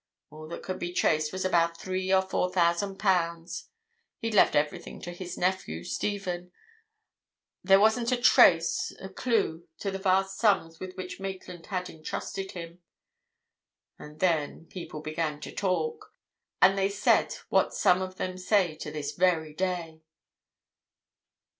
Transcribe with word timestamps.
All 0.31 0.47
that 0.47 0.63
could 0.63 0.79
be 0.79 0.93
traced 0.93 1.31
was 1.31 1.45
about 1.45 1.77
three 1.79 2.11
or 2.11 2.23
four 2.23 2.51
thousand 2.51 2.97
pounds. 2.97 3.69
He'd 4.17 4.33
left 4.33 4.55
everything 4.55 4.99
to 5.01 5.11
his 5.11 5.37
nephew, 5.37 5.83
Stephen. 5.83 6.51
There 7.63 7.79
wasn't 7.79 8.11
a 8.11 8.17
trace, 8.19 8.91
a 8.99 9.09
clue 9.09 9.67
to 9.77 9.91
the 9.91 9.99
vast 9.99 10.39
sums 10.39 10.79
with 10.79 10.95
which 10.95 11.19
Maitland 11.19 11.67
had 11.67 11.87
entrusted 11.87 12.53
him. 12.53 12.81
And 13.99 14.19
then 14.19 14.65
people 14.65 15.01
began 15.01 15.39
to 15.41 15.53
talk, 15.53 16.11
and 16.63 16.75
they 16.75 16.89
said 16.89 17.35
what 17.49 17.71
some 17.71 18.01
of 18.01 18.15
them 18.15 18.39
say 18.39 18.73
to 18.77 18.89
this 18.89 19.11
very 19.11 19.53
day!" 19.53 20.01